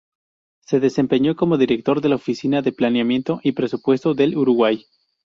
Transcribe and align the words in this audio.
Se 0.61 0.79
desempeñó 0.79 1.35
como 1.35 1.59
Director 1.59 2.01
de 2.01 2.09
la 2.09 2.15
Oficina 2.15 2.63
de 2.63 2.71
Planeamiento 2.71 3.39
y 3.43 3.51
Presupuesto 3.51 4.15
del 4.15 4.35
Uruguay. 4.35 4.87